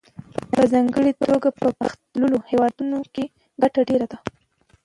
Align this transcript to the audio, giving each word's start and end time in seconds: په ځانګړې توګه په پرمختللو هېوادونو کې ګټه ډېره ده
په 0.53 0.61
ځانګړې 0.71 1.11
توګه 1.23 1.49
په 1.59 1.65
پرمختللو 1.79 2.37
هېوادونو 2.51 2.97
کې 3.13 3.23
ګټه 3.61 3.81
ډېره 3.89 4.07
ده 4.11 4.17